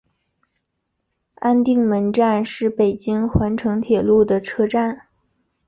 [1.35, 5.05] 安定门站是北京环城铁路的车站。